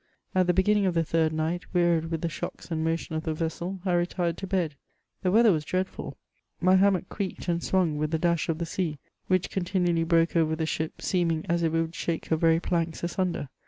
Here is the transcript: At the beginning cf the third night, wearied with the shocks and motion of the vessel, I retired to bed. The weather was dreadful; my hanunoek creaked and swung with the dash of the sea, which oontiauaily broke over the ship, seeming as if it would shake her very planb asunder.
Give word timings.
At 0.33 0.47
the 0.47 0.53
beginning 0.55 0.85
cf 0.85 0.93
the 0.95 1.03
third 1.03 1.31
night, 1.31 1.71
wearied 1.75 2.09
with 2.09 2.21
the 2.21 2.27
shocks 2.27 2.71
and 2.71 2.83
motion 2.83 3.13
of 3.13 3.21
the 3.21 3.35
vessel, 3.35 3.79
I 3.85 3.93
retired 3.93 4.35
to 4.37 4.47
bed. 4.47 4.73
The 5.21 5.29
weather 5.29 5.51
was 5.51 5.63
dreadful; 5.63 6.17
my 6.59 6.75
hanunoek 6.75 7.07
creaked 7.07 7.47
and 7.47 7.61
swung 7.63 7.97
with 7.97 8.09
the 8.09 8.17
dash 8.17 8.49
of 8.49 8.57
the 8.57 8.65
sea, 8.65 8.97
which 9.27 9.51
oontiauaily 9.51 10.07
broke 10.07 10.35
over 10.35 10.55
the 10.55 10.65
ship, 10.65 11.03
seeming 11.03 11.45
as 11.47 11.61
if 11.61 11.75
it 11.75 11.81
would 11.83 11.93
shake 11.93 12.25
her 12.29 12.35
very 12.35 12.59
planb 12.59 12.93
asunder. 13.03 13.49